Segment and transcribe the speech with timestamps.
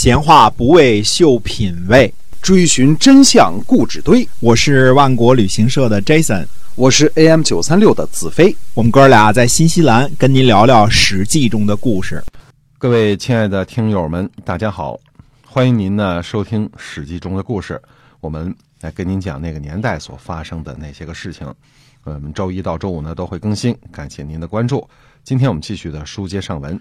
[0.00, 4.26] 闲话不为秀品味，追寻真相故纸堆。
[4.38, 8.56] 我是万国旅行社的 Jason，我是 AM 九三六的子飞。
[8.74, 12.22] 我们哥俩在新西兰跟您聊聊《史记》中的故事。
[12.78, 14.96] 各位亲爱的听友们，大家好，
[15.44, 17.82] 欢迎您呢收听《史记》中的故事。
[18.20, 21.52] 我们来跟您讲那个年代所发生的那些个事情。
[22.04, 24.88] 我们周一到周五呢都会更新，感谢您的关注。
[25.24, 26.80] 今天我们继续的书接上文。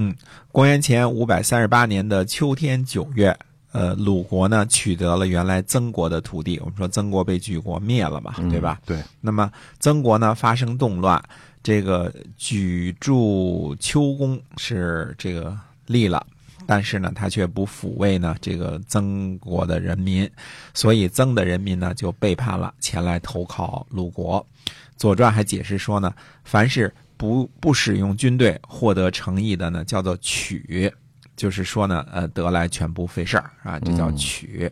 [0.00, 0.14] 嗯，
[0.52, 3.36] 公元前五百三十八年的秋天九月，
[3.72, 6.56] 呃，鲁国呢取得了原来曾国的土地。
[6.60, 8.80] 我们说曾国被莒国灭了嘛，对吧？
[8.86, 9.02] 对。
[9.20, 11.20] 那么曾国呢发生动乱，
[11.64, 16.24] 这个莒筑丘公是这个立了，
[16.64, 20.30] 但是呢他却不抚慰呢这个曾国的人民，
[20.74, 24.46] 所以曾的人民呢就背叛了，前来投靠鲁国。
[24.96, 26.94] 《左传》还解释说呢，凡是。
[27.18, 30.90] 不不使用军队获得诚意的呢，叫做取，
[31.36, 34.70] 就是说呢，呃，得来全不费事儿啊，这叫取。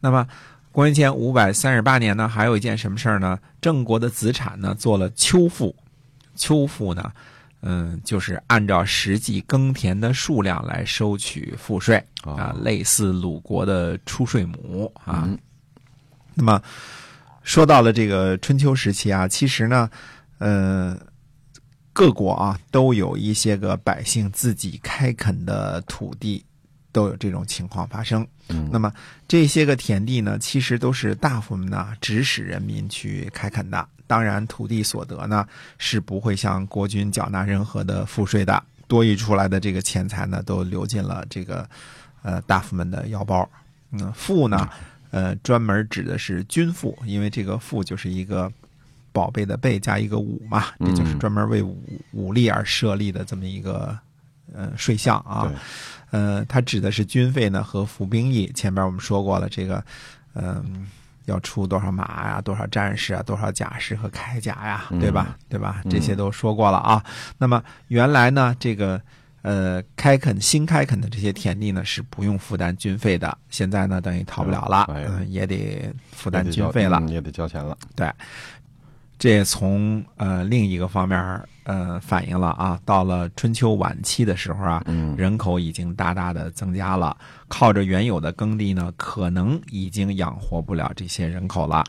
[0.00, 0.26] 那么，
[0.72, 3.38] 公元前五百三十八年呢，还有一件什么事儿呢？
[3.60, 5.74] 郑国的子产呢做了秋赋，
[6.34, 7.12] 秋赋呢，
[7.62, 15.28] 嗯，就是按照实际耕田的数量来收取赋税啊，类似鲁国的出税亩啊。
[16.34, 16.60] 那么，
[17.44, 19.88] 说到了这个春秋时期啊，其实呢，
[20.38, 20.98] 呃。
[21.96, 26.44] 各国啊，都有一些个百姓自己开垦的土地，
[26.92, 28.24] 都有这种情况发生。
[28.50, 28.92] 嗯，那么
[29.26, 33.88] 这些个田地呢，其实都是大夫们呢指使人民去开垦的。
[34.06, 38.62] 当然，土地所得呢是不会向国君缴纳任何的赋税的。
[38.86, 41.66] 多余出来的这个钱财呢，都流进了这个
[42.20, 43.48] 呃大夫们的腰包。
[43.92, 44.68] 嗯，赋呢，
[45.12, 48.52] 呃，专门指的是军赋，因为这个赋就是一个。
[49.16, 53.98] 宝贝的贝加一个武嘛，这就是专门为武武力而设立的这么一个
[54.52, 55.50] 呃税项啊。
[56.10, 58.52] 呃，它指的是军费呢和服兵役。
[58.54, 59.82] 前边我们说过了，这个
[60.34, 60.86] 嗯
[61.24, 65.38] 要出多少马呀，多少战士啊，多少甲士和铠甲呀，对吧？
[65.48, 65.82] 对吧？
[65.88, 67.02] 这些都说过了啊。
[67.38, 69.00] 那么原来呢，这个
[69.40, 78.06] 呃开垦新开垦的这些田地呢是不用负担军费的，现在呢等于逃不了了，嗯，也得负担军费了，也得交钱了，对。
[79.18, 84.84] 这也从呃另一个方面呃反映了啊，到了春秋晚期的时候啊，
[85.16, 87.16] 人口已经大大的增加了，
[87.48, 91.82] 靠着原有的耕地呢，可能已经养活不了这些人口了。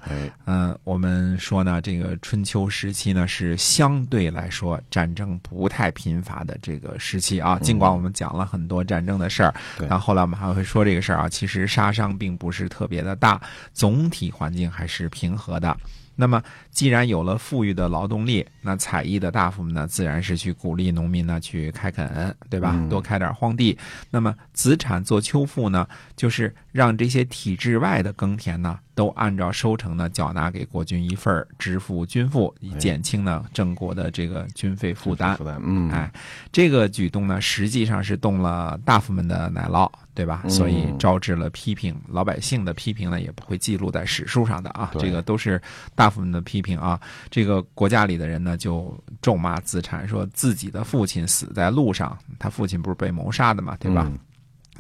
[0.46, 7.60] 嗯，我们说呢，这个春秋时期呢是相对来说战争不太频繁的这个时期啊。
[7.60, 9.54] 尽管我们讲了很多战争的事儿，
[9.90, 13.40] 但后来我们还会说这个事儿啊，其实杀伤并不是特别的大，
[13.74, 15.76] 总体环境还是平和的。
[16.18, 22.76] 那么，既然有了富裕的劳动力，那采邑的大夫们呢，自然是去鼓励农民呢去开垦，对吧？
[22.90, 23.78] 多开点荒地。
[24.10, 28.78] 那么子产做秋赋呢，就是让这些体制外的耕田呢。
[28.98, 35.38] 都按照收成呢缴纳给国君一份支付军赋，以减轻呢郑国的这个军费负担。
[35.62, 36.12] 嗯，哎，
[36.52, 40.44] 这个举动呢实际上是动了大夫们的奶酪，对吧？
[40.50, 41.96] 所以招致了批评。
[42.08, 45.62] 老百姓的批评呢也不会记录在史书上的啊，这个都是
[45.94, 47.00] 大夫们的批评啊。
[47.30, 54.12] 这个国家里的人呢就咒骂子产，说自己的父亲死在路上，他父亲不是被谋杀的嘛，对吧？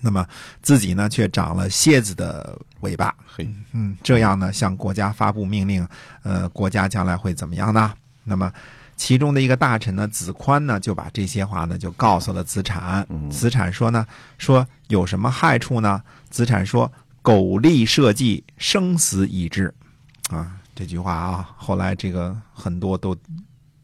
[0.01, 0.25] 那么
[0.61, 3.13] 自己呢，却长了蝎子的尾巴。
[3.25, 5.87] 嘿，嗯，这样呢，向国家发布命令，
[6.23, 7.93] 呃，国家将来会怎么样呢？
[8.23, 8.51] 那么，
[8.95, 13.07] 其中的一个大臣呢，子宽呢，就把这些话呢，就告诉了子产。
[13.29, 14.05] 子产说呢，
[14.37, 16.01] 说有什么害处呢？
[16.29, 16.91] 子产说
[17.21, 19.73] ：“苟利社稷，生死以至。”
[20.29, 23.15] 啊，这句话啊，后来这个很多都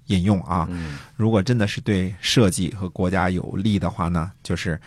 [0.07, 0.68] 引用啊。
[1.16, 4.79] 如果真的是对社稷和国家有利的话呢，就是。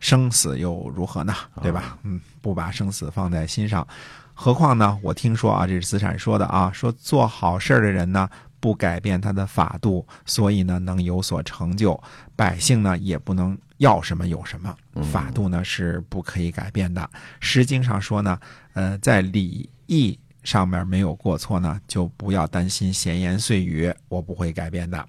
[0.00, 1.34] 生死又如何呢？
[1.62, 1.98] 对吧？
[2.02, 3.86] 嗯，不把生死放在心上，
[4.34, 4.98] 何况呢？
[5.02, 8.28] 我听说啊，这是资产说的啊，说做好事的人呢，
[8.60, 12.00] 不改变他的法度，所以呢，能有所成就。
[12.36, 14.74] 百姓呢，也不能要什么有什么，
[15.12, 17.00] 法度呢是不可以改变的。
[17.40, 18.38] 《诗经》上说呢，
[18.74, 25.04] 呃，在礼义上面没有过错呢，就不要担心闲言碎语，我不会改变的。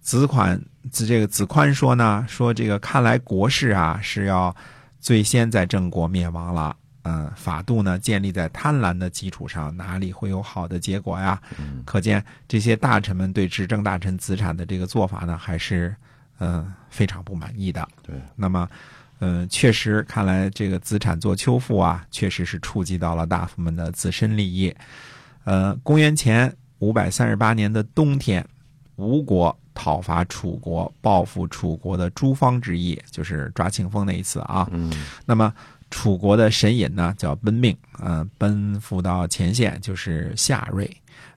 [0.00, 0.60] 子款
[0.90, 4.54] 子这个子宽说呢，说这个看来国事啊是要
[5.00, 6.76] 最先在郑国灭亡了。
[7.04, 11.40] 嗯，法度呢建立在贪婪的基础上，哪里会有好的结果呀？
[11.84, 15.92] 可见这些大臣们对执政大臣子产的这个做法呢，还是
[16.38, 17.88] 嗯非常不满意的。
[18.04, 18.68] 对，那么
[19.18, 24.72] 嗯，确实看来这个子产做秋赋啊，确实是触及到了大夫们的自身利益。
[25.42, 28.46] 呃，公元前五百三十八年的冬天。
[28.96, 34.68] 吴国讨伐楚国、报复楚国的诸方之役，就是抓庆丰那一次啊。
[34.70, 34.92] 嗯。
[35.24, 35.52] 那么
[35.90, 40.90] 楚国的神隐呢，叫奔命，呃，奔赴到前线就是夏瑞，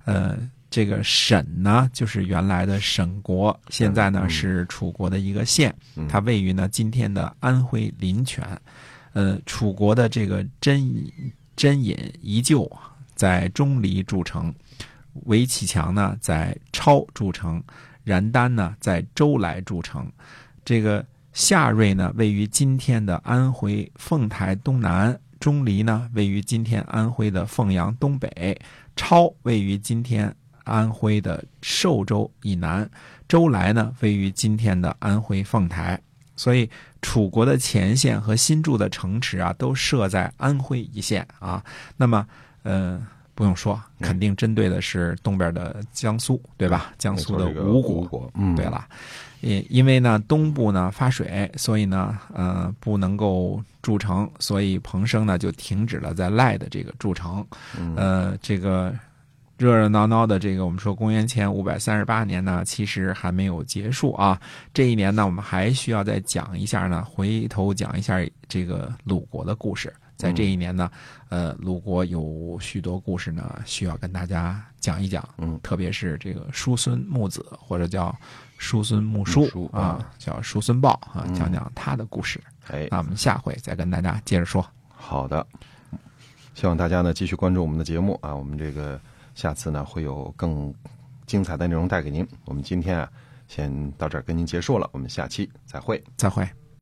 [0.05, 0.37] 呃，
[0.69, 6.07] 这个沈呢，就是原来的沈国，现在呢嗯是楚国的一个县，嗯。
[6.07, 8.45] 它位于呢今天的安徽临泉。
[9.13, 10.93] 呃，楚国的这个真
[11.55, 12.69] 真隐依旧
[13.15, 14.53] 在钟离筑城，
[15.23, 17.63] 韦启强呢在超筑城，
[18.05, 20.09] 然丹呢在周来筑城。
[20.63, 28.57] 这个夏瑞呢位于今天的安徽凤台东南，钟离呢位于今天安徽的凤阳东北，
[28.95, 32.89] 超位于今天安徽的寿州以南，
[33.27, 35.99] 周来呢位于今天的安徽凤台。
[36.37, 36.69] 所以，
[37.01, 41.63] 楚国的前线和新筑的城池啊，都设在安徽一线啊。
[41.95, 42.27] 那么，
[42.63, 43.01] 呃，
[43.35, 46.93] 不用说，肯定针对的是东边的江苏，对吧？
[46.97, 48.01] 江苏的吴国。
[48.05, 48.87] 国，嗯，对了，
[49.41, 57.45] 因因为呢东部呢发水，所以呢呃不能够筑城，所以彭生呢就停止了在赖的这个筑城。
[57.77, 58.93] 嗯呃，这个
[59.57, 64.39] 热热闹闹的这个我们说公元前五百三十八年呢，其实还没有结束啊。
[64.73, 68.17] 这一年呢，我们还需要再讲一下呢，回头讲一下
[68.47, 69.93] 这个鲁国的故事。
[70.15, 70.89] 在这一年呢，
[71.29, 75.27] 呃，鲁国有许多故事呢，需要跟大家讲一讲。
[75.37, 78.15] 嗯，特别是这个叔孙木子，或者叫
[78.57, 82.41] 叔孙木叔叔啊啊，叫叔孙豹啊，嗯讲讲他的故事。
[82.67, 84.65] 哎，那我们下回再跟大家接着说。
[84.87, 85.45] 好的，
[86.53, 88.99] 希望大家呢继续关注我们的节目啊，我们这个
[89.35, 90.73] 下次呢会有更
[91.27, 92.25] 精彩的内容带给您。
[92.45, 93.11] 我们今天啊
[93.47, 96.01] 先到这儿跟您结束了，我们下期再会。
[96.15, 96.47] 再会。